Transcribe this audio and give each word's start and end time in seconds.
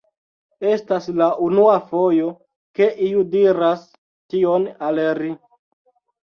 Estas 0.69 1.09
la 1.19 1.27
unua 1.47 1.75
fojo 1.91 2.29
ke 2.79 2.87
iu 3.09 3.21
diras 3.37 3.85
tion 4.35 4.67
al 4.89 5.05
ri. 5.21 5.31